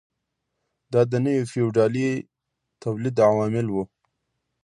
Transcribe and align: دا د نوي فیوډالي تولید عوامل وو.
دا 0.91 1.01
د 1.11 1.13
نوي 1.25 1.43
فیوډالي 1.51 2.09
تولید 2.83 3.15
عوامل 3.27 3.67
وو. 3.69 3.83